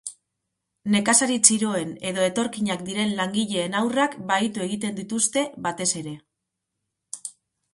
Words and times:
Nekazari 0.93 1.35
txiroen 1.47 1.91
edo 2.11 2.23
etorkinak 2.29 2.81
diren 2.87 3.13
langileen 3.19 3.77
haurrak 3.81 4.17
bahitu 4.33 4.65
egiten 4.69 4.99
dituzte 5.03 5.45
batez 5.67 5.89
ere. 6.01 6.15